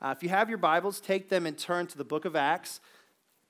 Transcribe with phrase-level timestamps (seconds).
[0.00, 2.80] Uh, if you have your Bibles, take them and turn to the book of Acts.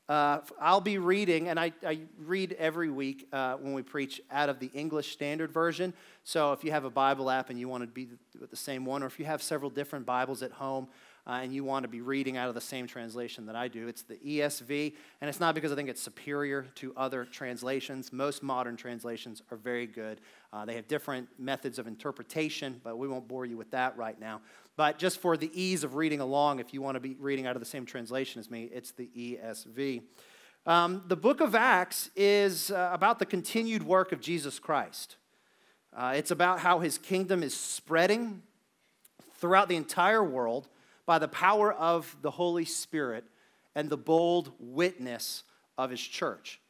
[0.09, 4.49] Uh, I'll be reading, and I, I read every week uh, when we preach out
[4.49, 5.93] of the English Standard Version.
[6.23, 8.85] So if you have a Bible app and you want to be with the same
[8.85, 10.87] one, or if you have several different Bibles at home
[11.27, 13.89] uh, and you want to be reading out of the same translation that I do,
[13.89, 14.95] it's the ESV.
[15.21, 18.13] And it's not because I think it's superior to other translations.
[18.13, 20.21] Most modern translations are very good.
[20.53, 24.21] Uh, they have different methods of interpretation, but we won't bore you with that right
[24.21, 24.41] now.
[24.77, 27.57] But just for the ease of reading along, if you want to be reading out
[27.57, 30.03] of the same translation as me, it's the ESV.
[30.67, 35.17] Um, the book of Acts is uh, about the continued work of Jesus Christ.
[35.97, 38.43] Uh, it's about how his kingdom is spreading
[39.37, 40.69] throughout the entire world
[41.07, 43.25] by the power of the Holy Spirit
[43.75, 45.45] and the bold witness
[45.79, 46.61] of his church.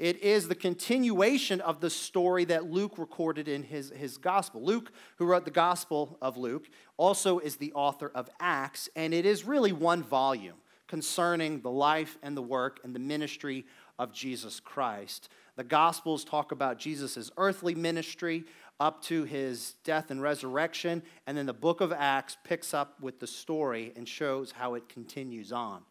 [0.00, 4.62] It is the continuation of the story that Luke recorded in his, his gospel.
[4.62, 9.26] Luke, who wrote the Gospel of Luke, also is the author of Acts, and it
[9.26, 10.54] is really one volume
[10.88, 13.66] concerning the life and the work and the ministry
[13.98, 15.28] of Jesus Christ.
[15.56, 18.44] The Gospels talk about Jesus' earthly ministry
[18.80, 23.20] up to his death and resurrection, and then the book of Acts picks up with
[23.20, 25.82] the story and shows how it continues on.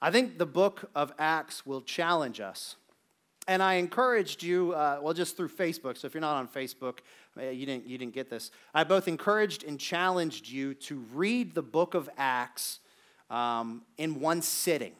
[0.00, 2.76] I think the book of Acts will challenge us
[3.48, 5.96] and I encouraged you, uh, well, just through Facebook.
[5.96, 6.98] So if you're not on Facebook,
[7.36, 8.50] uh, you didn't, you didn't get this.
[8.74, 12.80] I both encouraged and challenged you to read the book of Acts
[13.30, 14.92] um, in one sitting,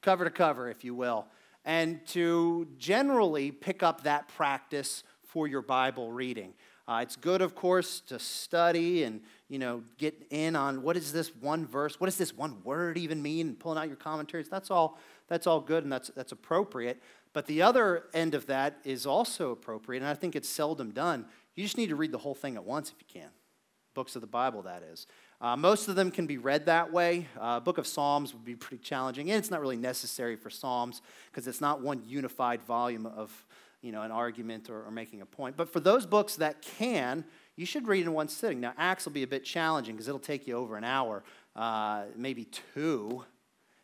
[0.00, 1.26] cover to cover, if you will,
[1.66, 6.54] and to generally pick up that practice for your Bible reading.
[6.88, 11.12] Uh, it's good, of course, to study and you know get in on what is
[11.12, 14.48] this one verse, what does this one word even mean, and pulling out your commentaries.
[14.48, 14.98] That's all.
[15.30, 17.00] That's all good and that's that's appropriate.
[17.32, 21.26] But the other end of that is also appropriate, and I think it's seldom done.
[21.54, 23.30] You just need to read the whole thing at once if you can.
[23.94, 25.06] Books of the Bible, that is.
[25.40, 27.26] Uh, most of them can be read that way.
[27.38, 31.02] Uh, Book of Psalms would be pretty challenging, and it's not really necessary for Psalms
[31.30, 33.46] because it's not one unified volume of
[33.82, 35.56] you know, an argument or, or making a point.
[35.56, 37.24] But for those books that can,
[37.56, 38.60] you should read in one sitting.
[38.60, 41.22] Now, Acts will be a bit challenging because it'll take you over an hour,
[41.56, 43.24] uh, maybe two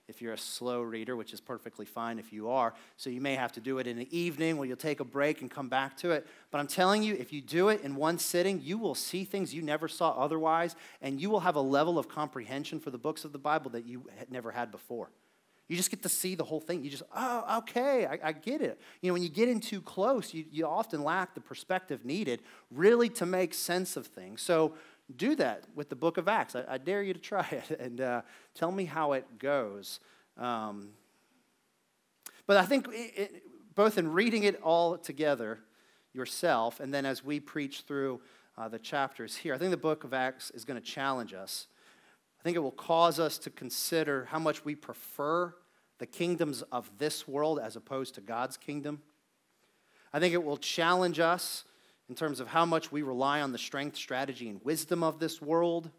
[0.09, 2.75] if you're a slow reader, which is perfectly fine if you are.
[2.97, 5.41] So you may have to do it in the evening where you'll take a break
[5.41, 6.27] and come back to it.
[6.51, 9.53] But I'm telling you, if you do it in one sitting, you will see things
[9.53, 13.25] you never saw otherwise, and you will have a level of comprehension for the books
[13.25, 15.11] of the Bible that you had never had before.
[15.69, 16.85] You just get to see the whole thing.
[16.85, 18.81] You just, oh, okay, I, I get it.
[19.01, 22.41] You know, when you get in too close, you, you often lack the perspective needed
[22.71, 24.43] really to make sense of things.
[24.43, 24.75] So
[25.15, 26.57] do that with the book of Acts.
[26.57, 28.23] I, I dare you to try it and uh,
[28.55, 30.01] tell me how it goes.
[30.37, 30.91] Um,
[32.47, 33.43] but I think it, it,
[33.75, 35.61] both in reading it all together
[36.13, 38.21] yourself and then as we preach through
[38.57, 41.67] uh, the chapters here, I think the book of Acts is going to challenge us.
[42.41, 45.55] I think it will cause us to consider how much we prefer
[45.99, 49.03] the kingdoms of this world as opposed to God's kingdom.
[50.13, 51.65] I think it will challenge us
[52.09, 55.43] in terms of how much we rely on the strength, strategy, and wisdom of this
[55.43, 55.91] world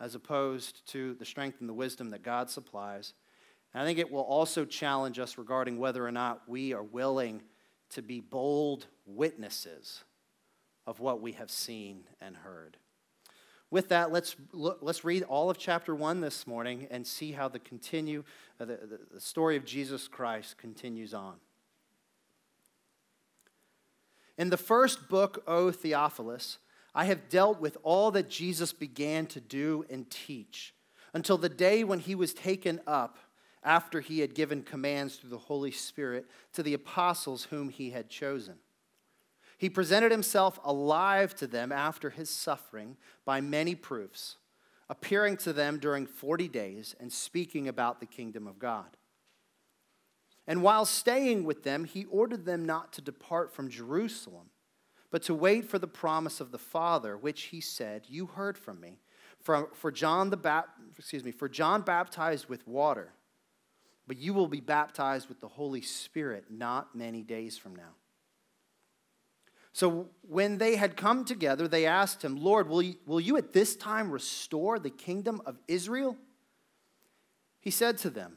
[0.00, 3.12] as opposed to the strength and the wisdom that God supplies.
[3.74, 7.42] And I think it will also challenge us regarding whether or not we are willing
[7.90, 10.02] to be bold witnesses
[10.86, 12.76] of what we have seen and heard.
[13.70, 17.46] With that, let's, look, let's read all of chapter 1 this morning and see how
[17.46, 18.24] the, continue,
[18.58, 21.34] uh, the, the, the story of Jesus Christ continues on.
[24.40, 26.56] In the first book, O Theophilus,
[26.94, 30.72] I have dealt with all that Jesus began to do and teach
[31.12, 33.18] until the day when he was taken up
[33.62, 36.24] after he had given commands through the Holy Spirit
[36.54, 38.54] to the apostles whom he had chosen.
[39.58, 42.96] He presented himself alive to them after his suffering
[43.26, 44.38] by many proofs,
[44.88, 48.96] appearing to them during 40 days and speaking about the kingdom of God.
[50.50, 54.50] And while staying with them, he ordered them not to depart from Jerusalem,
[55.12, 58.80] but to wait for the promise of the Father, which he said, "You heard from
[58.80, 58.98] me."
[59.38, 63.12] For, for John the Bap- excuse me, for John baptized with water,
[64.08, 67.94] but you will be baptized with the Holy Spirit not many days from now.
[69.72, 73.52] So when they had come together, they asked him, Lord, will you, will you at
[73.52, 76.16] this time restore the kingdom of Israel?
[77.60, 78.36] He said to them,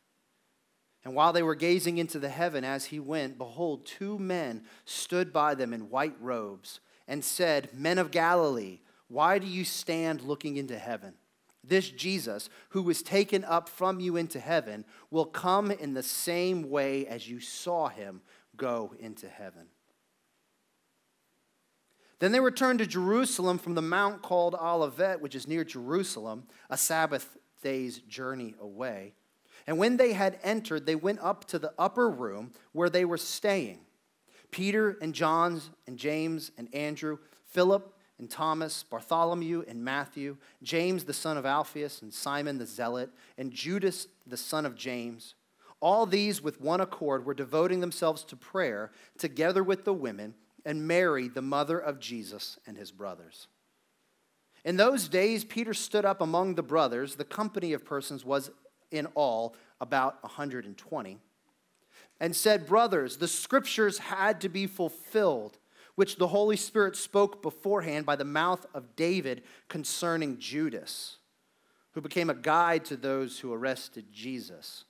[1.03, 5.33] And while they were gazing into the heaven as he went, behold, two men stood
[5.33, 10.57] by them in white robes and said, Men of Galilee, why do you stand looking
[10.57, 11.15] into heaven?
[11.63, 16.69] This Jesus, who was taken up from you into heaven, will come in the same
[16.69, 18.21] way as you saw him
[18.55, 19.67] go into heaven.
[22.19, 26.77] Then they returned to Jerusalem from the mount called Olivet, which is near Jerusalem, a
[26.77, 29.13] Sabbath day's journey away.
[29.67, 33.17] And when they had entered, they went up to the upper room where they were
[33.17, 33.79] staying.
[34.51, 41.13] Peter and John and James and Andrew, Philip and Thomas, Bartholomew and Matthew, James the
[41.13, 45.35] son of Alphaeus and Simon the zealot, and Judas the son of James.
[45.79, 50.87] All these with one accord were devoting themselves to prayer together with the women and
[50.87, 53.47] Mary, the mother of Jesus, and his brothers.
[54.63, 57.15] In those days, Peter stood up among the brothers.
[57.15, 58.51] The company of persons was
[58.91, 61.17] in all about 120,
[62.19, 65.57] and said, Brothers, the scriptures had to be fulfilled,
[65.95, 71.17] which the Holy Spirit spoke beforehand by the mouth of David concerning Judas,
[71.93, 74.85] who became a guide to those who arrested Jesus.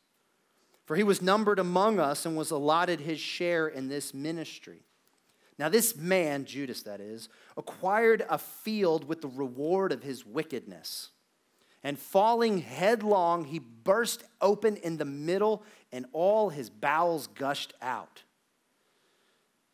[0.86, 4.83] For he was numbered among us and was allotted his share in this ministry.
[5.57, 11.12] Now, this man, Judas that is, acquired a field with the reward of his wickedness
[11.83, 18.24] and falling headlong, he burst open in the middle, and all his bowels gushed out.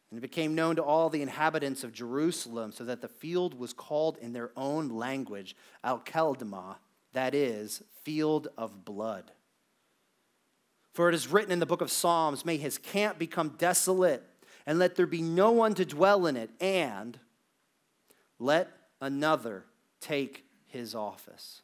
[0.10, 3.74] And it became known to all the inhabitants of Jerusalem, so that the field was
[3.74, 6.78] called in their own language Al-Keldama,
[7.12, 9.32] that is, field of blood.
[10.94, 14.24] For it is written in the book of Psalms, May his camp become desolate,
[14.66, 17.20] and let there be no one to dwell in it, and
[18.40, 18.72] let
[19.02, 19.66] another
[20.00, 21.64] take his office.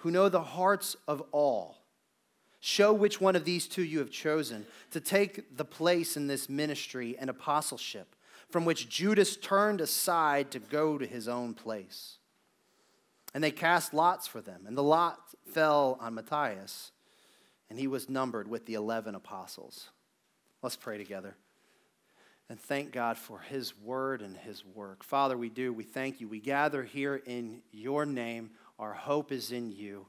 [0.00, 1.78] who know the hearts of all.
[2.60, 6.48] Show which one of these two you have chosen to take the place in this
[6.48, 8.14] ministry and apostleship
[8.50, 12.18] from which Judas turned aside to go to his own place.
[13.32, 15.18] And they cast lots for them, and the lot
[15.52, 16.90] fell on Matthias,
[17.70, 19.90] and he was numbered with the 11 apostles.
[20.62, 21.36] Let's pray together
[22.50, 25.04] and thank God for his word and his work.
[25.04, 25.72] Father, we do.
[25.72, 26.26] We thank you.
[26.26, 28.50] We gather here in your name.
[28.80, 30.06] Our hope is in you.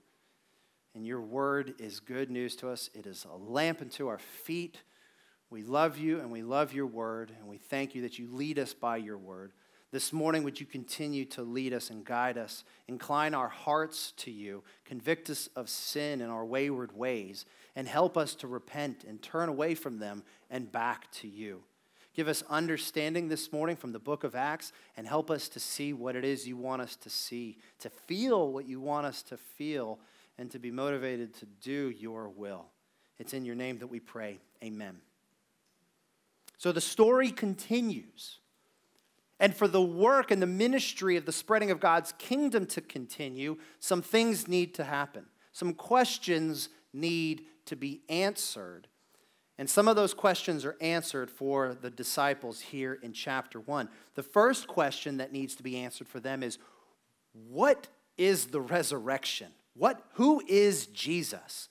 [0.95, 2.89] And your word is good news to us.
[2.93, 4.77] It is a lamp unto our feet.
[5.49, 7.33] We love you and we love your word.
[7.37, 9.51] And we thank you that you lead us by your word.
[9.91, 12.63] This morning, would you continue to lead us and guide us?
[12.87, 14.63] Incline our hearts to you.
[14.85, 17.45] Convict us of sin and our wayward ways.
[17.75, 21.63] And help us to repent and turn away from them and back to you.
[22.13, 25.93] Give us understanding this morning from the book of Acts and help us to see
[25.93, 29.37] what it is you want us to see, to feel what you want us to
[29.37, 29.99] feel,
[30.37, 32.65] and to be motivated to do your will.
[33.17, 34.39] It's in your name that we pray.
[34.63, 34.97] Amen.
[36.57, 38.39] So the story continues.
[39.39, 43.57] And for the work and the ministry of the spreading of God's kingdom to continue,
[43.79, 45.25] some things need to happen.
[45.51, 48.87] Some questions need to be answered.
[49.61, 53.89] And some of those questions are answered for the disciples here in chapter 1.
[54.15, 56.57] The first question that needs to be answered for them is
[57.47, 57.85] what
[58.17, 59.49] is the resurrection?
[59.75, 61.69] What who is Jesus?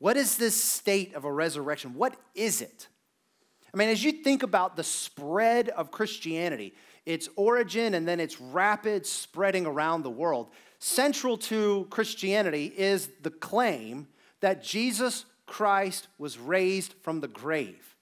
[0.00, 1.94] What is this state of a resurrection?
[1.94, 2.88] What is it?
[3.72, 6.74] I mean, as you think about the spread of Christianity,
[7.06, 13.30] its origin and then its rapid spreading around the world, central to Christianity is the
[13.30, 14.08] claim
[14.40, 17.96] that Jesus Christ was raised from the grave.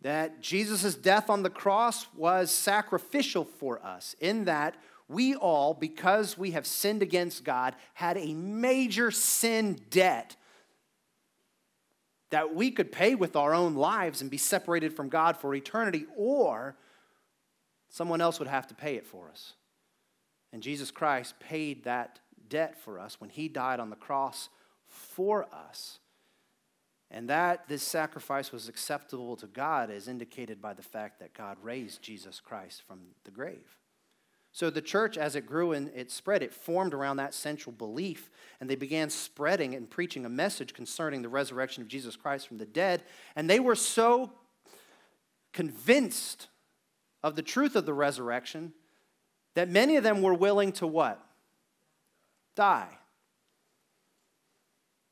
[0.00, 4.74] That Jesus' death on the cross was sacrificial for us, in that
[5.08, 10.36] we all, because we have sinned against God, had a major sin debt
[12.30, 16.06] that we could pay with our own lives and be separated from God for eternity,
[16.16, 16.76] or
[17.90, 19.52] someone else would have to pay it for us.
[20.52, 24.48] And Jesus Christ paid that debt for us when he died on the cross
[24.86, 25.98] for us.
[27.14, 31.58] And that this sacrifice was acceptable to God is indicated by the fact that God
[31.62, 33.76] raised Jesus Christ from the grave.
[34.50, 38.30] So the church, as it grew and it spread, it formed around that central belief,
[38.60, 42.56] and they began spreading and preaching a message concerning the resurrection of Jesus Christ from
[42.56, 43.02] the dead.
[43.36, 44.32] And they were so
[45.52, 46.48] convinced
[47.22, 48.72] of the truth of the resurrection
[49.54, 51.20] that many of them were willing to what?
[52.56, 52.98] Die.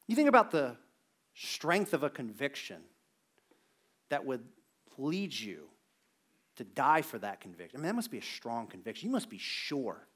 [0.06, 0.76] You think about the
[1.42, 2.82] strength of a conviction
[4.10, 4.44] that would
[4.98, 5.68] lead you
[6.56, 7.78] to die for that conviction.
[7.78, 9.08] I mean, that must be a strong conviction.
[9.08, 10.06] You must be sure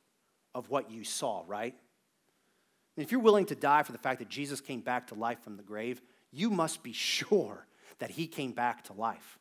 [0.54, 1.75] of what you saw, right?
[2.97, 5.57] If you're willing to die for the fact that Jesus came back to life from
[5.57, 7.66] the grave, you must be sure
[8.00, 9.38] that he came back to life.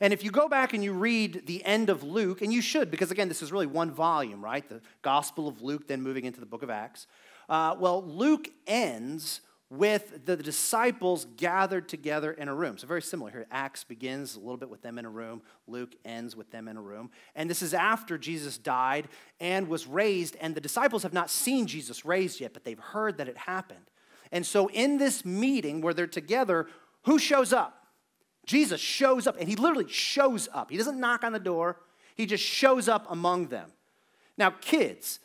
[0.00, 2.90] And if you go back and you read the end of Luke, and you should,
[2.90, 4.66] because again, this is really one volume, right?
[4.66, 7.06] The Gospel of Luke, then moving into the book of Acts.
[7.48, 9.42] Uh, well, Luke ends
[9.76, 12.78] with the disciples gathered together in a room.
[12.78, 13.46] So, very similar here.
[13.50, 16.76] Acts begins a little bit with them in a room, Luke ends with them in
[16.76, 17.10] a room.
[17.34, 19.08] And this is after Jesus died
[19.40, 23.18] and was raised, and the disciples have not seen Jesus raised yet, but they've heard
[23.18, 23.90] that it happened.
[24.32, 26.66] And so, in this meeting where they're together,
[27.04, 27.86] who shows up?
[28.46, 30.70] Jesus shows up, and he literally shows up.
[30.70, 31.76] He doesn't knock on the door,
[32.14, 33.72] he just shows up among them.
[34.36, 35.20] Now, kids,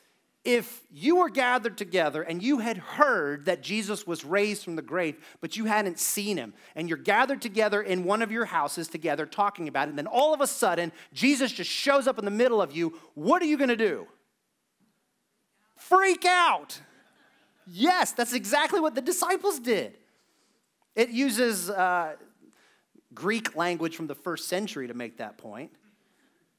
[0.45, 4.81] if you were gathered together and you had heard that Jesus was raised from the
[4.81, 8.87] grave, but you hadn't seen him, and you're gathered together in one of your houses
[8.87, 12.25] together talking about it, and then all of a sudden Jesus just shows up in
[12.25, 14.07] the middle of you, what are you going to do?
[15.75, 16.79] Freak out.
[17.67, 19.97] Yes, that's exactly what the disciples did.
[20.95, 22.15] It uses uh,
[23.13, 25.71] Greek language from the first century to make that point,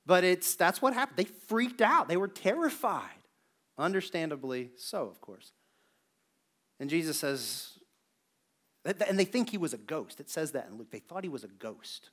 [0.04, 1.16] but it's, that's what happened.
[1.16, 3.08] They freaked out, they were terrified.
[3.80, 5.52] Understandably so, of course.
[6.78, 7.78] And Jesus says,
[8.84, 10.20] and they think he was a ghost.
[10.20, 10.90] It says that in Luke.
[10.90, 12.10] They thought he was a ghost.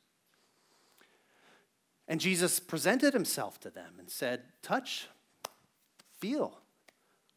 [2.08, 5.08] And Jesus presented himself to them and said, Touch,
[6.20, 6.58] feel.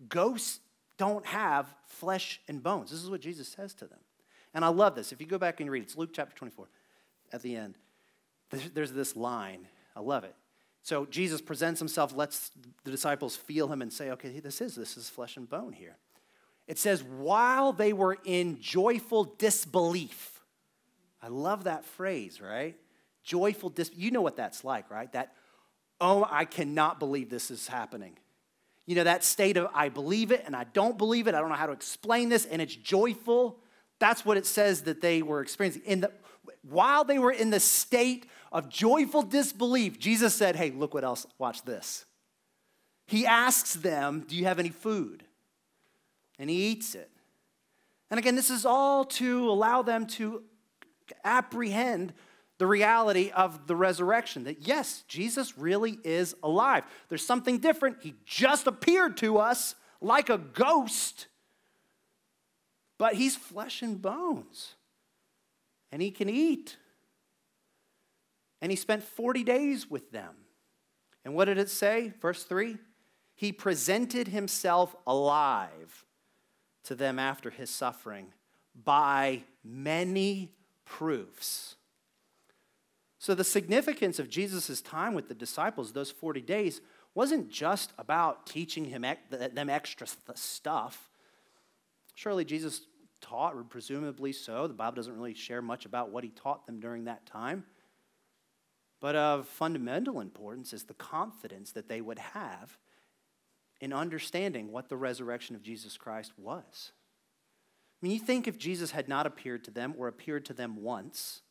[0.08, 0.60] Ghosts
[0.96, 2.90] don't have flesh and bones.
[2.90, 3.98] This is what Jesus says to them.
[4.54, 5.12] And I love this.
[5.12, 6.68] If you go back and read, it's Luke chapter 24
[7.32, 7.76] at the end.
[8.74, 9.66] There's this line.
[9.94, 10.34] I love it.
[10.82, 12.50] So Jesus presents himself, lets
[12.84, 15.96] the disciples feel him and say, okay, this is, this is flesh and bone here.
[16.66, 20.40] It says, while they were in joyful disbelief.
[21.22, 22.76] I love that phrase, right?
[23.24, 25.12] Joyful dis you know what that's like, right?
[25.12, 25.34] That,
[26.00, 28.16] oh, I cannot believe this is happening.
[28.86, 31.34] You know, that state of I believe it and I don't believe it.
[31.34, 33.58] I don't know how to explain this, and it's joyful.
[33.98, 35.82] That's what it says that they were experiencing.
[35.84, 36.12] In the,
[36.62, 41.26] while they were in the state of joyful disbelief, Jesus said, Hey, look what else,
[41.38, 42.04] watch this.
[43.06, 45.24] He asks them, Do you have any food?
[46.38, 47.10] And he eats it.
[48.10, 50.42] And again, this is all to allow them to
[51.24, 52.12] apprehend
[52.58, 56.84] the reality of the resurrection that yes, Jesus really is alive.
[57.08, 57.98] There's something different.
[58.02, 61.26] He just appeared to us like a ghost,
[62.98, 64.74] but he's flesh and bones
[65.92, 66.76] and he can eat.
[68.60, 70.34] And he spent 40 days with them.
[71.24, 72.12] And what did it say?
[72.20, 72.78] Verse 3
[73.34, 76.04] He presented himself alive
[76.84, 78.28] to them after his suffering
[78.74, 80.52] by many
[80.84, 81.76] proofs.
[83.18, 86.80] So, the significance of Jesus' time with the disciples, those 40 days,
[87.14, 91.10] wasn't just about teaching him, them extra stuff.
[92.14, 92.82] Surely Jesus
[93.20, 94.66] taught, or presumably so.
[94.66, 97.64] The Bible doesn't really share much about what he taught them during that time.
[99.00, 102.78] But of fundamental importance is the confidence that they would have
[103.80, 106.92] in understanding what the resurrection of Jesus Christ was.
[108.00, 110.82] I mean, you think if Jesus had not appeared to them or appeared to them
[110.82, 111.42] once,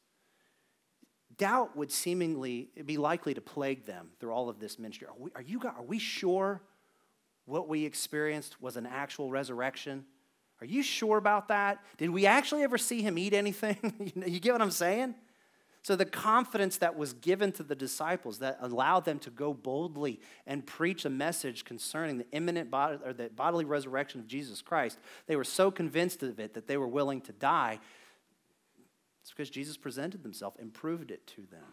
[1.38, 5.08] doubt would seemingly be likely to plague them through all of this ministry.
[5.08, 6.62] Are we, are you, are we sure
[7.46, 10.06] what we experienced was an actual resurrection?
[10.62, 11.84] Are you sure about that?
[11.98, 14.14] Did we actually ever see him eat anything?
[14.28, 15.16] you get what I'm saying?
[15.82, 20.20] So, the confidence that was given to the disciples that allowed them to go boldly
[20.46, 25.00] and preach a message concerning the imminent bod- or the bodily resurrection of Jesus Christ,
[25.28, 27.80] they were so convinced of it that they were willing to die.
[29.22, 31.64] It's because Jesus presented himself and proved it to them.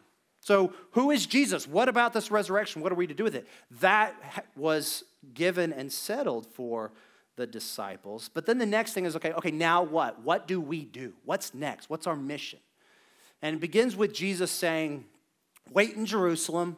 [0.40, 1.66] So, who is Jesus?
[1.66, 2.82] What about this resurrection?
[2.82, 3.48] What are we to do with it?
[3.80, 4.14] That
[4.54, 5.02] was
[5.34, 6.92] given and settled for
[7.36, 8.30] the disciples.
[8.32, 10.22] But then the next thing is okay, okay, now what?
[10.22, 11.12] What do we do?
[11.24, 11.88] What's next?
[11.88, 12.58] What's our mission?
[13.42, 15.04] And it begins with Jesus saying,
[15.70, 16.76] Wait in Jerusalem.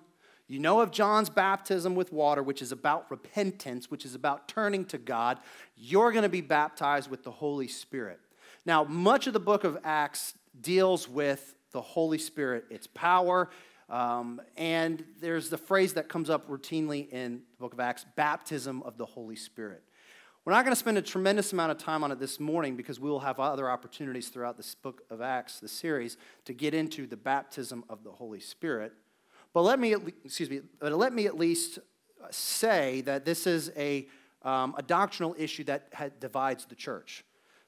[0.51, 4.87] You know of John's baptism with water, which is about repentance, which is about turning
[4.87, 5.39] to God.
[5.77, 8.19] You're going to be baptized with the Holy Spirit.
[8.65, 13.51] Now, much of the book of Acts deals with the Holy Spirit, its power,
[13.91, 18.83] Um, and there's the phrase that comes up routinely in the book of Acts baptism
[18.83, 19.83] of the Holy Spirit.
[20.45, 22.99] We're not going to spend a tremendous amount of time on it this morning because
[22.99, 26.17] we will have other opportunities throughout this book of Acts, the series,
[26.47, 28.93] to get into the baptism of the Holy Spirit.
[29.53, 31.81] But let me, excuse me, but let me at least
[32.31, 34.09] say that this is a,
[34.43, 37.25] um, a doctrinal issue that divides the church.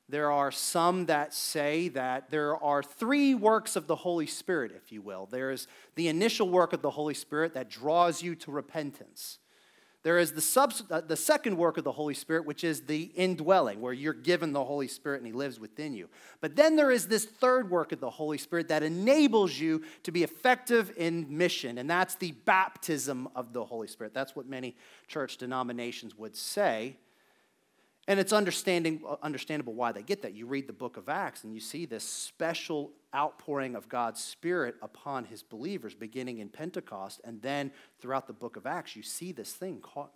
[0.08, 4.90] There are some that say that there are three works of the Holy Spirit, if
[4.90, 5.28] you will.
[5.30, 9.38] There is the initial work of the Holy Spirit that draws you to repentance.
[10.02, 13.02] There is the, sub, uh, the second work of the Holy Spirit, which is the
[13.02, 16.08] indwelling, where you're given the Holy Spirit and He lives within you.
[16.40, 20.12] But then there is this third work of the Holy Spirit that enables you to
[20.12, 24.14] be effective in mission, and that's the baptism of the Holy Spirit.
[24.14, 24.74] That's what many
[25.06, 26.96] church denominations would say.
[28.08, 30.34] And it's understanding, uh, understandable why they get that.
[30.34, 34.76] You read the book of Acts and you see this special outpouring of God's Spirit
[34.82, 37.20] upon his believers beginning in Pentecost.
[37.24, 40.10] And then throughout the book of Acts, you see this thing called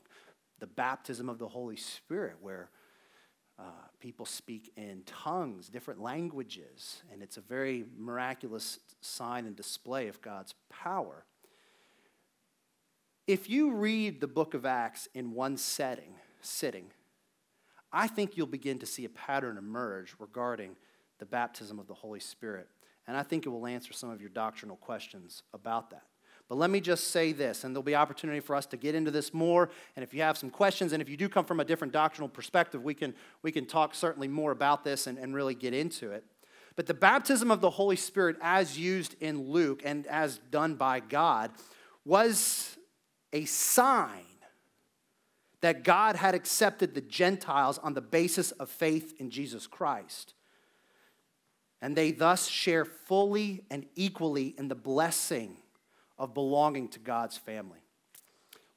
[0.60, 2.70] the baptism of the Holy Spirit, where
[3.58, 7.02] uh, people speak in tongues, different languages.
[7.12, 11.24] And it's a very miraculous sign and display of God's power.
[13.26, 16.86] If you read the book of Acts in one setting, sitting,
[17.90, 20.76] I think you'll begin to see a pattern emerge regarding
[21.18, 22.68] the baptism of the Holy Spirit.
[23.06, 26.04] And I think it will answer some of your doctrinal questions about that.
[26.48, 29.10] But let me just say this, and there'll be opportunity for us to get into
[29.10, 29.70] this more.
[29.96, 32.28] And if you have some questions, and if you do come from a different doctrinal
[32.28, 36.10] perspective, we can, we can talk certainly more about this and, and really get into
[36.10, 36.24] it.
[36.76, 41.00] But the baptism of the Holy Spirit, as used in Luke and as done by
[41.00, 41.50] God,
[42.04, 42.76] was
[43.32, 44.24] a sign
[45.62, 50.34] that God had accepted the Gentiles on the basis of faith in Jesus Christ.
[51.84, 55.58] And they thus share fully and equally in the blessing
[56.16, 57.80] of belonging to God's family.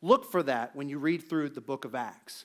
[0.01, 2.43] Look for that when you read through the book of Acts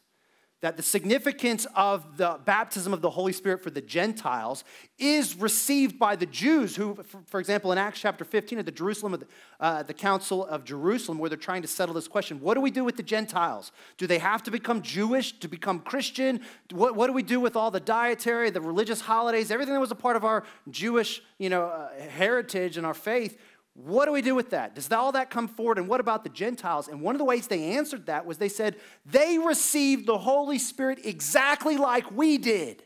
[0.63, 4.63] that the significance of the baptism of the Holy Spirit for the Gentiles
[4.97, 9.13] is received by the Jews, who, for example, in Acts chapter 15 at the Jerusalem,
[9.13, 9.27] the,
[9.59, 12.71] uh, the Council of Jerusalem, where they're trying to settle this question what do we
[12.71, 13.73] do with the Gentiles?
[13.99, 16.41] Do they have to become Jewish to become Christian?
[16.71, 19.91] What, what do we do with all the dietary, the religious holidays, everything that was
[19.91, 23.37] a part of our Jewish you know, uh, heritage and our faith?
[23.85, 24.77] What do we do with that?
[24.77, 25.77] Does all that come forward?
[25.77, 26.87] And what about the Gentiles?
[26.87, 30.59] And one of the ways they answered that was they said they received the Holy
[30.59, 32.85] Spirit exactly like we did.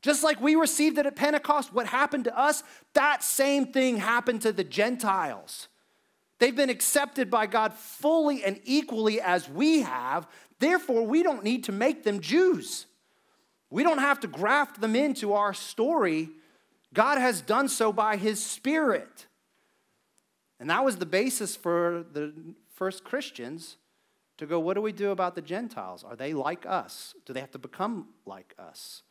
[0.00, 2.62] Just like we received it at Pentecost, what happened to us,
[2.94, 5.68] that same thing happened to the Gentiles.
[6.38, 10.26] They've been accepted by God fully and equally as we have.
[10.58, 12.86] Therefore, we don't need to make them Jews.
[13.68, 16.30] We don't have to graft them into our story.
[16.94, 19.26] God has done so by His Spirit.
[20.60, 22.32] And that was the basis for the
[22.74, 23.76] first Christians
[24.38, 26.04] to go, what do we do about the Gentiles?
[26.04, 27.14] Are they like us?
[27.24, 29.02] Do they have to become like us?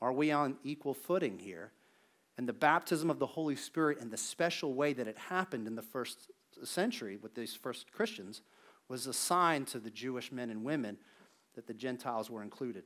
[0.00, 1.72] Are we on equal footing here?
[2.38, 5.74] And the baptism of the Holy Spirit and the special way that it happened in
[5.74, 6.30] the first
[6.64, 8.40] century with these first Christians
[8.88, 10.96] was a sign to the Jewish men and women
[11.54, 12.84] that the Gentiles were included.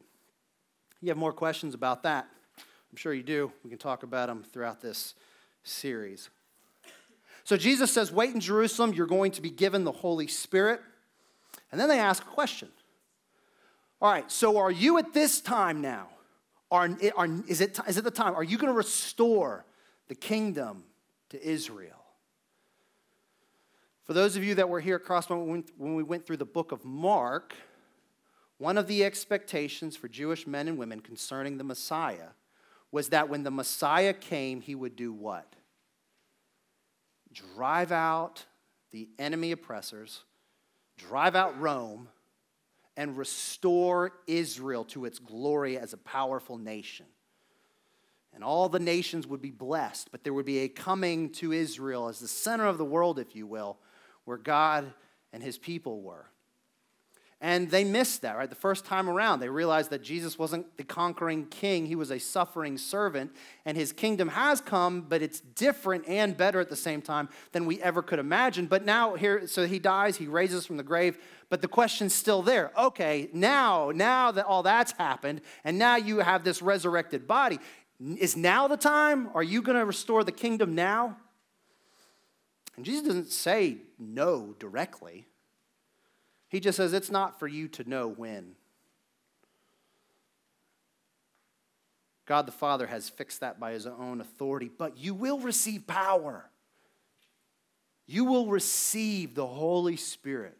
[1.00, 2.26] You have more questions about that?
[2.58, 3.52] I'm sure you do.
[3.62, 5.14] We can talk about them throughout this
[5.62, 6.30] series.
[7.44, 10.80] So Jesus says, Wait in Jerusalem, you're going to be given the Holy Spirit.
[11.70, 12.68] And then they ask a question.
[14.00, 16.08] All right, so are you at this time now?
[16.70, 18.34] Are, are, is, it, is it the time?
[18.34, 19.64] Are you going to restore
[20.08, 20.84] the kingdom
[21.30, 22.04] to Israel?
[24.04, 26.72] For those of you that were here at Crosspoint when we went through the book
[26.72, 27.54] of Mark,
[28.58, 32.30] one of the expectations for Jewish men and women concerning the Messiah
[32.92, 35.54] was that when the Messiah came, he would do what?
[37.34, 38.44] Drive out
[38.92, 40.22] the enemy oppressors,
[40.96, 42.08] drive out Rome,
[42.96, 47.06] and restore Israel to its glory as a powerful nation.
[48.32, 52.08] And all the nations would be blessed, but there would be a coming to Israel
[52.08, 53.78] as the center of the world, if you will,
[54.24, 54.92] where God
[55.32, 56.26] and his people were.
[57.40, 58.48] And they missed that, right?
[58.48, 62.18] The first time around, they realized that Jesus wasn't the conquering king, he was a
[62.18, 63.32] suffering servant.
[63.66, 67.66] And his kingdom has come, but it's different and better at the same time than
[67.66, 68.66] we ever could imagine.
[68.66, 71.18] But now, here, so he dies, he raises from the grave,
[71.50, 72.72] but the question's still there.
[72.78, 77.58] Okay, now, now that all that's happened, and now you have this resurrected body,
[78.18, 79.28] is now the time?
[79.34, 81.16] Are you going to restore the kingdom now?
[82.76, 85.26] And Jesus doesn't say no directly.
[86.54, 88.52] He just says it's not for you to know when.
[92.26, 96.48] God the Father has fixed that by his own authority, but you will receive power.
[98.06, 100.56] You will receive the Holy Spirit.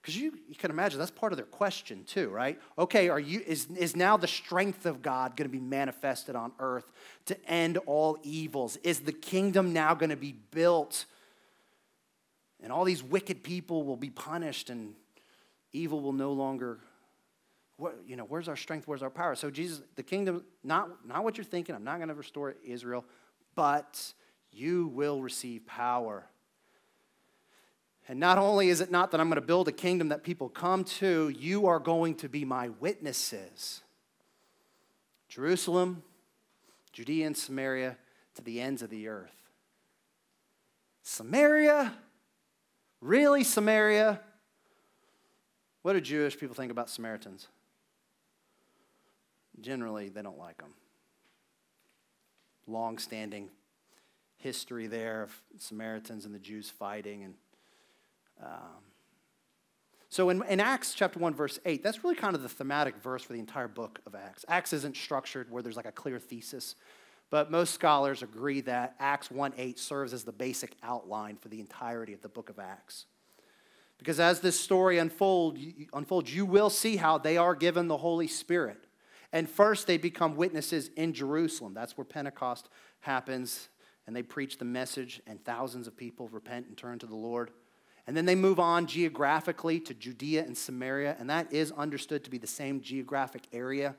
[0.00, 2.58] Because you, you can imagine that's part of their question too, right?
[2.78, 6.52] Okay, are you is, is now the strength of God going to be manifested on
[6.58, 6.90] earth
[7.26, 8.78] to end all evils?
[8.78, 11.04] Is the kingdom now going to be built?
[12.62, 14.94] And all these wicked people will be punished and
[15.72, 16.78] evil will no longer
[17.76, 18.86] what, you know, where's our strength?
[18.86, 19.34] Where's our power?
[19.34, 21.74] So Jesus, the kingdom, not, not what you're thinking.
[21.74, 23.06] I'm not going to restore Israel,
[23.54, 24.12] but
[24.52, 26.26] you will receive power
[28.10, 30.48] and not only is it not that I'm going to build a kingdom that people
[30.48, 33.82] come to, you are going to be my witnesses.
[35.28, 36.02] Jerusalem,
[36.92, 37.96] Judea, and Samaria
[38.34, 39.30] to the ends of the earth.
[41.04, 41.94] Samaria?
[43.00, 44.20] Really, Samaria?
[45.82, 47.48] What do Jewish people think about Samaritans?
[49.60, 50.74] Generally, they don't like them.
[52.66, 53.48] Long standing
[54.36, 57.34] history there of Samaritans and the Jews fighting and
[58.42, 58.80] um,
[60.10, 63.22] so in, in Acts chapter 1, verse 8, that's really kind of the thematic verse
[63.22, 64.44] for the entire book of Acts.
[64.48, 66.74] Acts isn't structured where there's like a clear thesis,
[67.30, 71.60] but most scholars agree that Acts 1 8 serves as the basic outline for the
[71.60, 73.06] entirety of the book of Acts.
[73.98, 75.58] Because as this story unfold,
[75.92, 78.86] unfolds, you will see how they are given the Holy Spirit.
[79.32, 81.74] And first, they become witnesses in Jerusalem.
[81.74, 82.68] That's where Pentecost
[83.00, 83.68] happens.
[84.06, 87.50] And they preach the message, and thousands of people repent and turn to the Lord.
[88.06, 92.30] And then they move on geographically to Judea and Samaria, and that is understood to
[92.30, 93.94] be the same geographic area.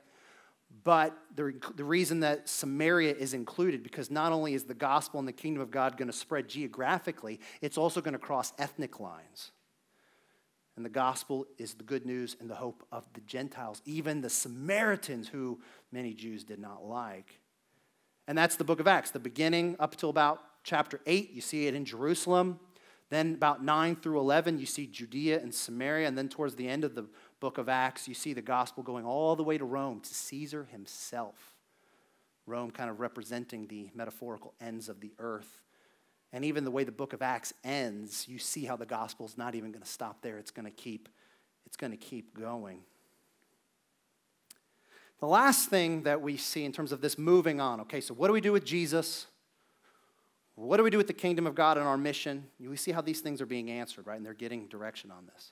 [0.84, 5.28] But the, the reason that Samaria is included, because not only is the gospel and
[5.28, 9.52] the kingdom of God going to spread geographically, it's also going to cross ethnic lines.
[10.76, 14.30] And the gospel is the good news and the hope of the Gentiles, even the
[14.30, 15.60] Samaritans, who
[15.92, 17.40] many Jews did not like.
[18.28, 19.12] And that's the book of Acts.
[19.12, 22.60] The beginning up till about chapter 8, you see it in Jerusalem.
[23.10, 26.08] Then, about 9 through 11, you see Judea and Samaria.
[26.08, 27.08] And then, towards the end of the
[27.42, 30.70] book of Acts, you see the gospel going all the way to Rome, to Caesar
[30.72, 31.36] himself.
[32.46, 35.62] Rome kind of representing the metaphorical ends of the earth.
[36.32, 39.38] And even the way the book of Acts ends, you see how the gospel is
[39.38, 40.38] not even going to stop there.
[40.38, 41.10] It's going to keep,
[41.66, 42.80] it's going to keep going.
[45.20, 48.28] The last thing that we see in terms of this moving on, okay, so what
[48.28, 49.28] do we do with Jesus?
[50.56, 52.46] What do we do with the kingdom of God and our mission?
[52.60, 54.18] We see how these things are being answered, right?
[54.18, 55.52] And they're getting direction on this.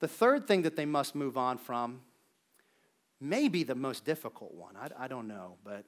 [0.00, 2.00] The third thing that they must move on from
[3.20, 4.76] may be the most difficult one.
[4.76, 5.84] I, I don't know, but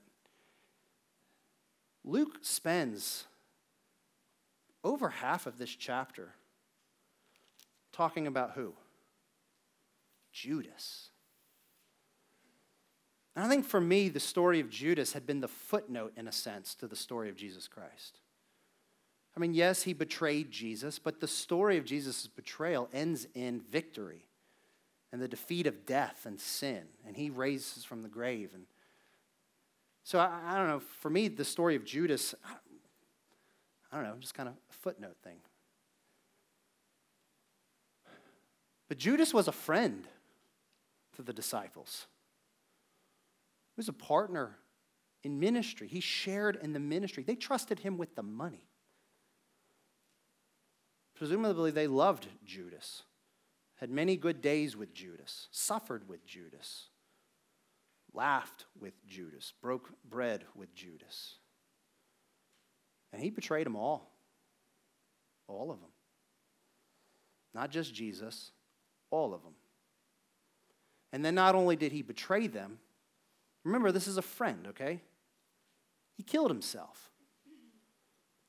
[2.04, 3.24] Luke spends
[4.82, 6.34] over half of this chapter
[7.92, 8.74] talking about who?
[10.32, 11.10] Judas.
[13.36, 16.32] And I think for me, the story of Judas had been the footnote, in a
[16.32, 18.19] sense, to the story of Jesus Christ.
[19.36, 24.26] I mean, yes, he betrayed Jesus, but the story of Jesus' betrayal ends in victory
[25.12, 28.50] and the defeat of death and sin, and he raises from the grave.
[28.54, 28.66] And
[30.04, 30.80] so I, I don't know.
[30.80, 32.54] For me, the story of Judas, I,
[33.92, 35.38] I don't know, just kind of a footnote thing.
[38.88, 40.06] But Judas was a friend
[41.14, 42.06] to the disciples.
[43.76, 44.58] He was a partner
[45.22, 45.86] in ministry.
[45.86, 47.22] He shared in the ministry.
[47.22, 48.66] They trusted him with the money.
[51.20, 53.02] Presumably, they loved Judas,
[53.74, 56.86] had many good days with Judas, suffered with Judas,
[58.14, 61.34] laughed with Judas, broke bread with Judas.
[63.12, 64.10] And he betrayed them all.
[65.46, 65.90] All of them.
[67.52, 68.52] Not just Jesus,
[69.10, 69.56] all of them.
[71.12, 72.78] And then not only did he betray them,
[73.62, 75.02] remember, this is a friend, okay?
[76.16, 77.09] He killed himself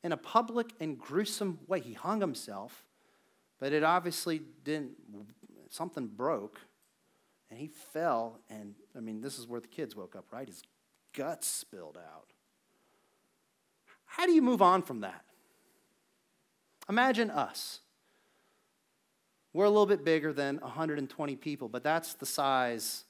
[0.04, 1.80] in a public and gruesome way.
[1.80, 2.86] He hung himself,
[3.60, 4.92] but it obviously didn't,
[5.70, 6.60] something broke,
[7.50, 8.40] and he fell.
[8.50, 10.48] And I mean, this is where the kids woke up, right?
[10.48, 10.64] His
[11.14, 12.34] guts spilled out.
[14.06, 15.24] How do you move on from that?
[16.90, 17.80] Imagine us.
[19.54, 23.04] We're a little bit bigger than 120 people, but that's the size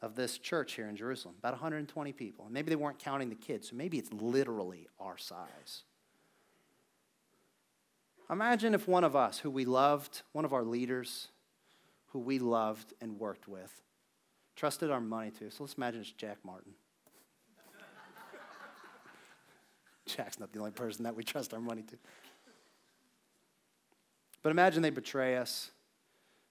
[0.00, 2.46] of this church here in Jerusalem, about 120 people.
[2.46, 5.84] And maybe they weren't counting the kids, so maybe it's literally our size.
[8.30, 11.28] Imagine if one of us, who we loved, one of our leaders,
[12.08, 13.82] who we loved and worked with,
[14.54, 15.50] trusted our money to.
[15.50, 16.72] So let's imagine it's Jack Martin.
[20.06, 21.96] Jack's not the only person that we trust our money to.
[24.42, 25.70] But imagine they betray us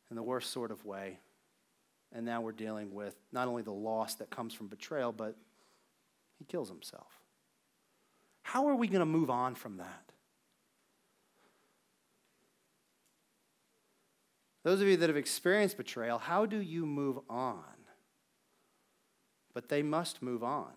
[0.10, 1.20] in the worst sort of way.
[2.14, 5.36] And now we're dealing with not only the loss that comes from betrayal, but
[6.40, 7.20] he kills himself.
[8.42, 10.14] How are we going to move on from that?
[14.68, 17.64] Those of you that have experienced betrayal, how do you move on?
[19.54, 20.74] But they must move on.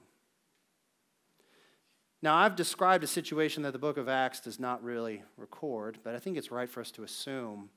[2.22, 6.14] Now, I've described a situation that the book of Acts does not really record, but
[6.14, 7.68] I think it's right for us to assume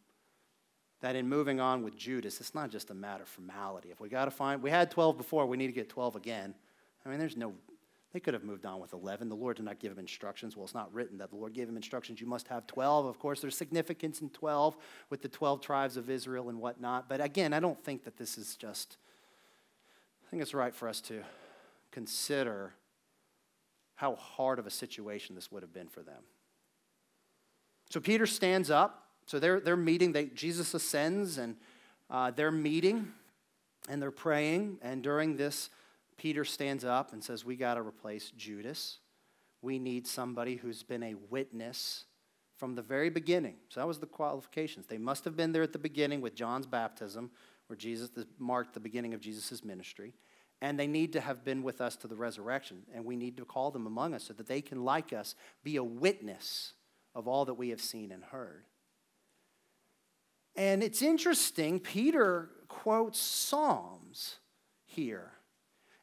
[1.01, 3.89] that in moving on with Judas, it's not just a matter of formality.
[3.89, 6.53] If we got to find, we had 12 before, we need to get 12 again.
[7.03, 7.53] I mean, there's no,
[8.13, 9.27] they could have moved on with 11.
[9.27, 10.55] The Lord did not give him instructions.
[10.55, 12.21] Well, it's not written that the Lord gave him instructions.
[12.21, 13.07] You must have 12.
[13.07, 14.77] Of course, there's significance in 12
[15.09, 17.09] with the 12 tribes of Israel and whatnot.
[17.09, 18.97] But again, I don't think that this is just,
[20.27, 21.23] I think it's right for us to
[21.91, 22.73] consider
[23.95, 26.21] how hard of a situation this would have been for them.
[27.89, 29.07] So Peter stands up.
[29.25, 30.11] So they're, they're meeting.
[30.11, 31.55] They, Jesus ascends and
[32.11, 33.11] uh, they're meeting
[33.89, 34.77] and they're praying.
[34.81, 35.69] And during this,
[36.23, 38.99] Peter stands up and says, We got to replace Judas.
[39.61, 42.05] We need somebody who's been a witness
[42.55, 43.55] from the very beginning.
[43.67, 44.85] So that was the qualifications.
[44.85, 47.29] They must have been there at the beginning with John's baptism,
[47.67, 48.09] where Jesus
[48.39, 50.13] marked the beginning of Jesus' ministry
[50.61, 52.83] and they need to have been with us to the resurrection.
[52.95, 55.75] And we need to call them among us so that they can, like us, be
[55.75, 56.71] a witness
[57.13, 58.63] of all that we have seen and heard.
[60.55, 64.37] And it's interesting, Peter quotes Psalms
[64.85, 65.33] here.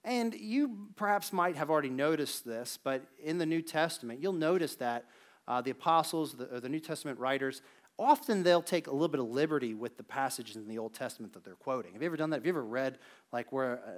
[0.04, 4.74] And you perhaps might have already noticed this, but in the New Testament, you'll notice
[4.76, 5.04] that
[5.46, 7.60] uh, the apostles, the, or the New Testament writers,
[7.98, 11.34] often they'll take a little bit of liberty with the passages in the Old Testament
[11.34, 11.92] that they're quoting.
[11.92, 12.36] Have you ever done that?
[12.36, 12.98] Have you ever read,
[13.30, 13.90] like, where, uh,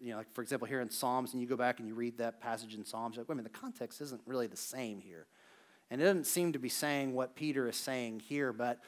[0.00, 2.18] you know, like, for example, here in Psalms, and you go back and you read
[2.18, 5.26] that passage in Psalms, like, wait a minute, the context isn't really the same here.
[5.88, 8.80] And it doesn't seem to be saying what Peter is saying here, but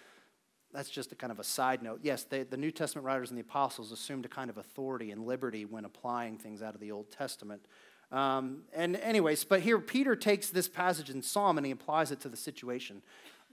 [0.76, 2.00] that's just a kind of a side note.
[2.02, 5.26] Yes, they, the New Testament writers and the apostles assumed a kind of authority and
[5.26, 7.64] liberty when applying things out of the Old Testament.
[8.12, 12.20] Um, and, anyways, but here Peter takes this passage in Psalm and he applies it
[12.20, 13.02] to the situation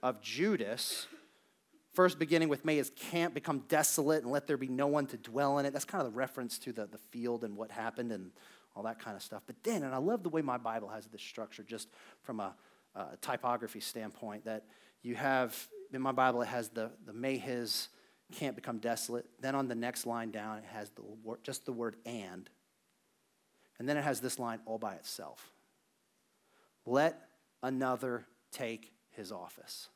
[0.04, 1.08] of Judas,
[1.94, 5.18] first beginning with may his camp become desolate and let there be no one to
[5.18, 5.72] dwell in it.
[5.72, 8.32] That's kind of the reference to the, the field and what happened and
[8.76, 9.44] all that kind of stuff.
[9.48, 11.88] But then, and I love the way my Bible has this structure just
[12.22, 12.54] from a,
[12.96, 14.66] a typography standpoint, that
[15.04, 17.90] you have, in my Bible, it has the, the may his
[18.32, 19.26] camp become desolate.
[19.40, 21.04] Then on the next line down, it has the,
[21.44, 22.50] just the word and.
[23.80, 25.52] And then it has this line all by itself.
[26.86, 27.30] Let
[27.62, 29.90] another take his office.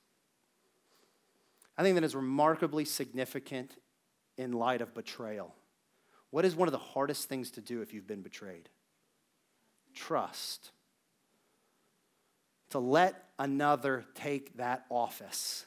[1.77, 3.75] I think that is remarkably significant
[4.37, 5.53] in light of betrayal.
[6.31, 8.69] What is one of the hardest things to do if you've been betrayed?
[9.93, 10.71] Trust.
[12.71, 15.65] To let another take that office,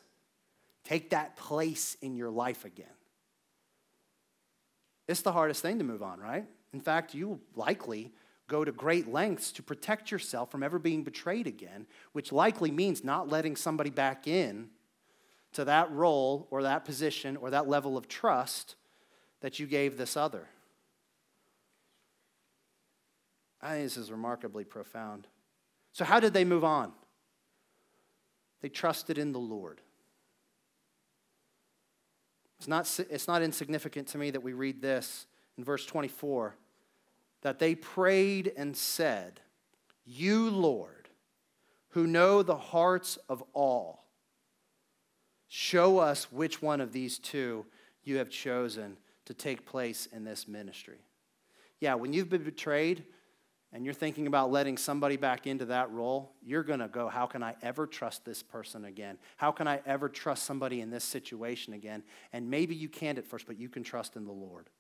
[0.91, 2.87] take that place in your life again.
[5.07, 6.45] It's the hardest thing to move on, right?
[6.73, 8.13] In fact, you likely
[8.49, 13.05] go to great lengths to protect yourself from ever being betrayed again, which likely means
[13.05, 14.69] not letting somebody back in
[15.53, 18.75] to that role or that position or that level of trust
[19.43, 20.49] that you gave this other.
[23.63, 25.29] I think this is remarkably profound.
[25.93, 26.91] So, how did they move on?
[28.61, 29.81] They trusted in the Lord.
[32.61, 36.57] It's not, it's not insignificant to me that we read this in verse 24
[37.41, 39.41] that they prayed and said,
[40.05, 41.09] You, Lord,
[41.89, 44.05] who know the hearts of all,
[45.49, 47.65] show us which one of these two
[48.05, 50.99] you have chosen to take place in this ministry.
[51.81, 53.05] Yeah, when you've been betrayed
[53.73, 57.27] and you're thinking about letting somebody back into that role, you're going to go, How
[57.27, 59.19] can I ever trust this person again?
[59.37, 62.03] How can I ever trust somebody in this situation again?
[62.33, 64.71] And maybe you can't at first, but you can trust in the Lord.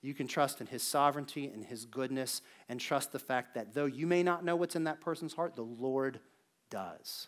[0.00, 3.86] You can trust in His sovereignty and His goodness, and trust the fact that though
[3.86, 6.20] you may not know what's in that person's heart, the Lord
[6.70, 7.26] does.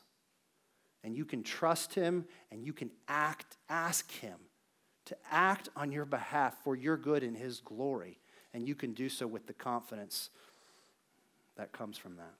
[1.02, 4.38] And you can trust Him and you can act, ask Him
[5.06, 8.20] to act on your behalf for your good and His glory.
[8.58, 10.30] And you can do so with the confidence
[11.56, 12.34] that comes from that.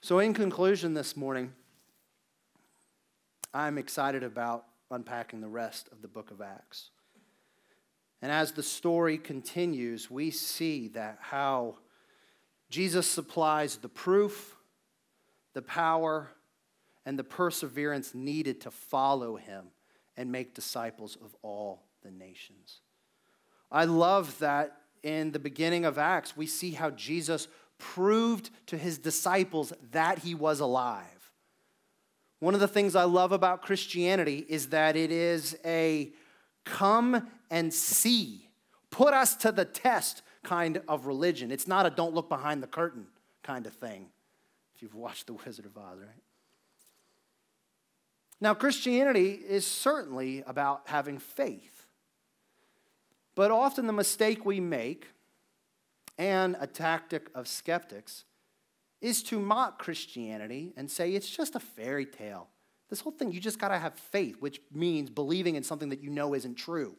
[0.00, 1.52] So, in conclusion, this morning,
[3.52, 6.90] I'm excited about unpacking the rest of the book of Acts.
[8.22, 11.78] And as the story continues, we see that how
[12.70, 14.54] Jesus supplies the proof,
[15.54, 16.28] the power,
[17.04, 19.64] and the perseverance needed to follow him
[20.16, 22.78] and make disciples of all the nations.
[23.70, 27.48] I love that in the beginning of Acts, we see how Jesus
[27.78, 31.32] proved to his disciples that he was alive.
[32.40, 36.12] One of the things I love about Christianity is that it is a
[36.64, 38.48] come and see,
[38.90, 41.50] put us to the test kind of religion.
[41.50, 43.06] It's not a don't look behind the curtain
[43.42, 44.06] kind of thing,
[44.74, 46.22] if you've watched The Wizard of Oz, right?
[48.40, 51.75] Now, Christianity is certainly about having faith.
[53.36, 55.06] But often the mistake we make,
[56.18, 58.24] and a tactic of skeptics,
[59.00, 62.48] is to mock Christianity and say it's just a fairy tale.
[62.88, 66.02] This whole thing, you just got to have faith, which means believing in something that
[66.02, 66.96] you know isn't true.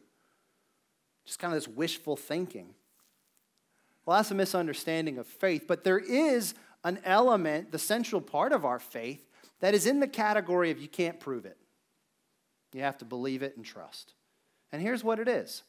[1.26, 2.74] Just kind of this wishful thinking.
[4.06, 8.64] Well, that's a misunderstanding of faith, but there is an element, the central part of
[8.64, 9.26] our faith,
[9.60, 11.58] that is in the category of you can't prove it.
[12.72, 14.14] You have to believe it and trust.
[14.70, 15.64] And here's what it is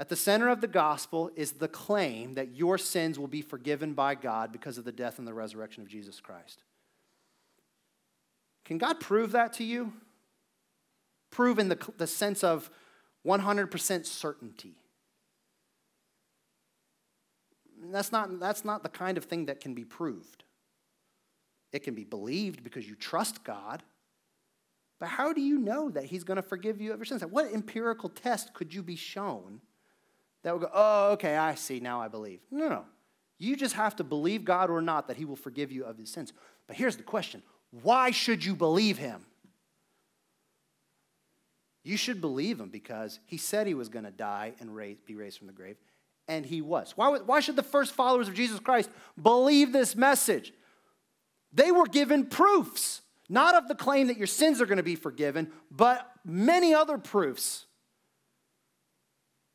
[0.00, 3.94] at the center of the gospel is the claim that your sins will be forgiven
[3.94, 6.62] by God because of the death and the resurrection of Jesus Christ.
[8.64, 9.92] Can God prove that to you?
[11.30, 12.70] Prove in the, the sense of
[13.26, 14.76] 100% certainty.
[17.90, 20.44] That's not, that's not the kind of thing that can be proved.
[21.72, 23.82] It can be believed because you trust God.
[25.00, 27.22] But how do you know that He's going to forgive you your sins?
[27.22, 29.60] What empirical test could you be shown
[30.42, 32.40] that would go, oh, okay, I see, now I believe?
[32.50, 32.84] No, no.
[33.38, 36.10] You just have to believe God or not that He will forgive you of His
[36.10, 36.32] sins.
[36.66, 37.42] But here's the question
[37.82, 39.24] why should you believe Him?
[41.84, 45.14] You should believe Him because He said He was going to die and raise, be
[45.14, 45.76] raised from the grave,
[46.26, 46.92] and He was.
[46.96, 50.52] Why, why should the first followers of Jesus Christ believe this message?
[51.52, 54.96] They were given proofs, not of the claim that your sins are going to be
[54.96, 57.66] forgiven, but many other proofs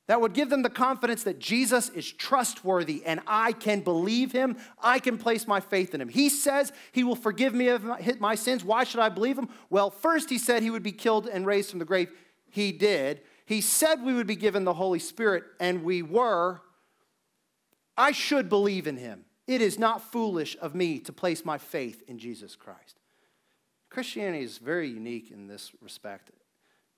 [0.07, 4.57] that would give them the confidence that Jesus is trustworthy and I can believe him.
[4.81, 6.09] I can place my faith in him.
[6.09, 7.85] He says he will forgive me of
[8.19, 8.65] my sins.
[8.65, 9.47] Why should I believe him?
[9.69, 12.11] Well, first, he said he would be killed and raised from the grave.
[12.49, 13.21] He did.
[13.45, 16.61] He said we would be given the Holy Spirit, and we were.
[17.97, 19.25] I should believe in him.
[19.47, 22.99] It is not foolish of me to place my faith in Jesus Christ.
[23.89, 26.29] Christianity is very unique in this respect,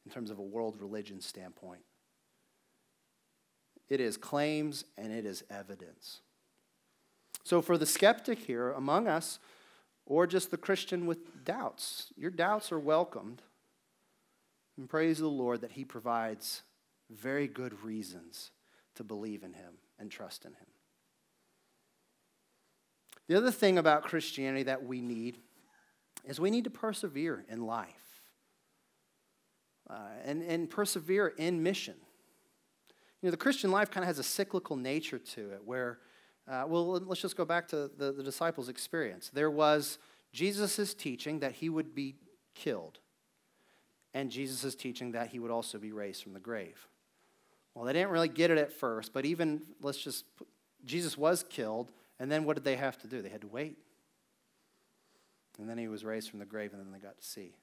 [0.05, 1.81] in terms of a world religion standpoint.
[3.89, 6.21] It is claims and it is evidence.
[7.43, 9.39] So, for the skeptic here among us,
[10.05, 13.41] or just the Christian with doubts, your doubts are welcomed.
[14.77, 16.63] And praise the Lord that He provides
[17.09, 18.51] very good reasons
[18.95, 20.67] to believe in Him and trust in Him.
[23.27, 25.37] The other thing about Christianity that we need
[26.25, 28.21] is we need to persevere in life
[29.89, 31.95] uh, and, and persevere in mission.
[33.25, 35.97] You know, the Christian life kind of has a cyclical nature to it where,
[36.47, 39.31] uh, well, let's just go back to the, the disciples' experience.
[39.33, 39.97] There was
[40.31, 42.17] Jesus' teaching that he would be
[42.53, 42.99] killed,
[44.13, 46.87] and Jesus' teaching that he would also be raised from the grave.
[47.73, 50.25] Well, they didn't really get it at first, but even, let's just,
[50.85, 53.23] Jesus was killed and then what did they have to do?
[53.23, 53.79] They had to wait.
[55.57, 57.55] And then he was raised from the grave, and then they got to see.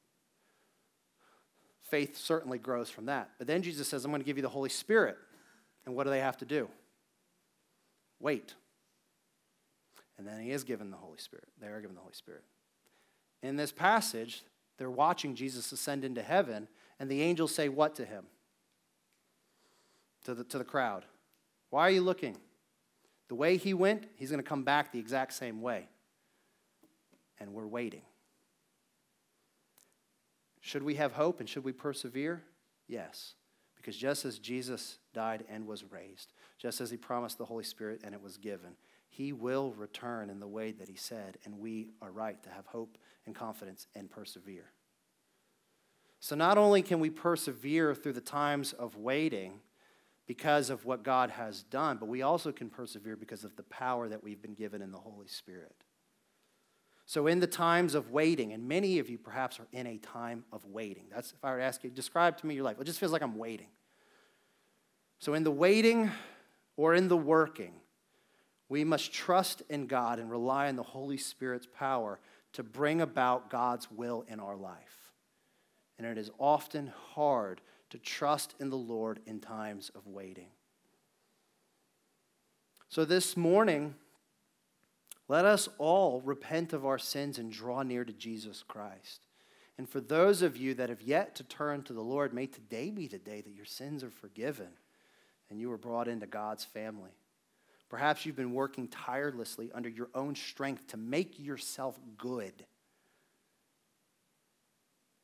[1.82, 3.30] Faith certainly grows from that.
[3.38, 5.18] But then Jesus says, I'm going to give you the Holy Spirit.
[5.84, 6.68] And what do they have to do?
[8.20, 8.54] Wait.
[10.16, 11.48] And then he is given the Holy Spirit.
[11.60, 12.44] They are given the Holy Spirit.
[13.42, 14.42] In this passage,
[14.78, 16.68] they're watching Jesus ascend into heaven,
[17.00, 18.24] and the angels say what to him?
[20.24, 21.04] To the, to the crowd.
[21.70, 22.36] Why are you looking?
[23.28, 25.88] The way he went, he's going to come back the exact same way.
[27.40, 28.02] And we're waiting.
[30.60, 32.42] Should we have hope and should we persevere?
[32.86, 33.34] Yes.
[33.82, 38.02] Because just as Jesus died and was raised, just as he promised the Holy Spirit
[38.04, 38.76] and it was given,
[39.08, 42.66] he will return in the way that he said, and we are right to have
[42.66, 44.70] hope and confidence and persevere.
[46.20, 49.60] So, not only can we persevere through the times of waiting,
[50.26, 54.08] because of what God has done, but we also can persevere because of the power
[54.08, 55.74] that we've been given in the Holy Spirit.
[57.12, 60.46] So, in the times of waiting, and many of you perhaps are in a time
[60.50, 61.04] of waiting.
[61.14, 62.80] That's if I were to ask you, describe to me your life.
[62.80, 63.66] It just feels like I'm waiting.
[65.18, 66.10] So, in the waiting
[66.74, 67.74] or in the working,
[68.70, 72.18] we must trust in God and rely on the Holy Spirit's power
[72.54, 75.12] to bring about God's will in our life.
[75.98, 77.60] And it is often hard
[77.90, 80.48] to trust in the Lord in times of waiting.
[82.88, 83.96] So this morning,
[85.28, 89.20] let us all repent of our sins and draw near to Jesus Christ.
[89.78, 92.90] And for those of you that have yet to turn to the Lord, may today
[92.90, 94.68] be the day that your sins are forgiven
[95.50, 97.10] and you are brought into God's family.
[97.88, 102.64] Perhaps you've been working tirelessly under your own strength to make yourself good.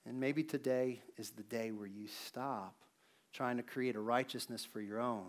[0.07, 2.75] And maybe today is the day where you stop
[3.33, 5.29] trying to create a righteousness for your own,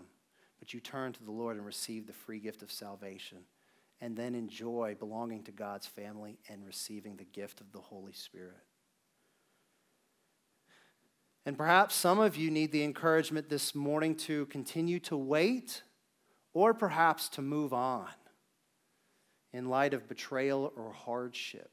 [0.58, 3.38] but you turn to the Lord and receive the free gift of salvation,
[4.00, 8.64] and then enjoy belonging to God's family and receiving the gift of the Holy Spirit.
[11.46, 15.82] And perhaps some of you need the encouragement this morning to continue to wait
[16.52, 18.08] or perhaps to move on
[19.52, 21.70] in light of betrayal or hardship.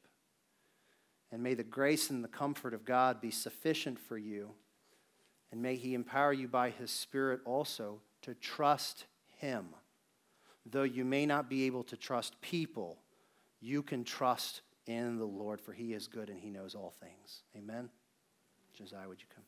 [1.32, 4.51] And may the grace and the comfort of God be sufficient for you.
[5.51, 9.05] And may He empower you by His Spirit also to trust
[9.38, 9.67] Him.
[10.72, 12.97] Though you may not be able to trust people,
[13.59, 17.43] you can trust in the Lord, for He is good and He knows all things.
[17.55, 17.89] Amen.
[18.74, 19.43] Josiah, would you come?